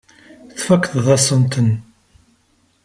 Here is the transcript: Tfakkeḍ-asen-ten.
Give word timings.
Tfakkeḍ-asen-ten. 0.57 1.69